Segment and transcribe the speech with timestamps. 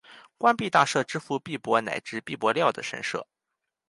[0.35, 3.27] 官币大社支付币帛乃至币帛料的神社。